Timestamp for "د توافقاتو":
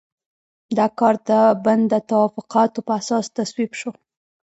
1.91-2.79